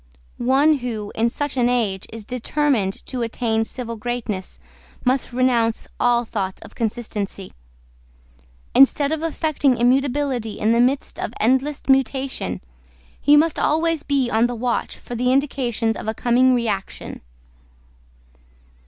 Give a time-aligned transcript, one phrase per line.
[0.39, 4.59] One who, in such an age, is determined to attain civil greatness
[5.05, 7.53] must renounce all thoughts of consistency.
[8.73, 12.61] Instead of affecting immutability in the midst of endless mutation,
[13.21, 17.21] he must be always on the watch for the indications of a coming reaction.